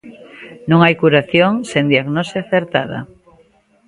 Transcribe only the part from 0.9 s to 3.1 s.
curación sen diagnose acertada.